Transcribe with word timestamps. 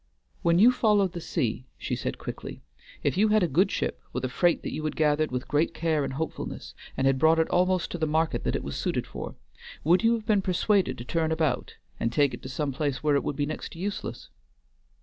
"When 0.41 0.57
you 0.57 0.71
followed 0.71 1.11
the 1.11 1.21
sea," 1.21 1.67
she 1.77 1.95
said 1.95 2.17
quickly, 2.17 2.63
"if 3.03 3.17
you 3.17 3.27
had 3.27 3.43
a 3.43 3.47
good 3.47 3.69
ship 3.69 4.01
with 4.11 4.25
a 4.25 4.29
freight 4.29 4.63
that 4.63 4.73
you 4.73 4.83
had 4.83 4.95
gathered 4.95 5.29
with 5.29 5.47
great 5.47 5.75
care 5.75 6.03
and 6.03 6.13
hopefulness, 6.13 6.73
and 6.97 7.05
had 7.05 7.19
brought 7.19 7.37
it 7.37 7.47
almost 7.49 7.91
to 7.91 7.99
the 7.99 8.07
market 8.07 8.43
that 8.45 8.55
it 8.55 8.63
was 8.63 8.75
suited 8.75 9.05
for, 9.05 9.35
would 9.83 10.01
you 10.03 10.13
have 10.13 10.25
been 10.25 10.41
persuaded 10.41 10.97
to 10.97 11.05
turn 11.05 11.31
about 11.31 11.75
and 11.99 12.11
take 12.11 12.33
it 12.33 12.41
to 12.41 12.49
some 12.49 12.71
place 12.71 13.03
where 13.03 13.13
it 13.15 13.23
would 13.23 13.35
be 13.35 13.45
next 13.45 13.73
to 13.73 13.77
useless?" 13.79 14.31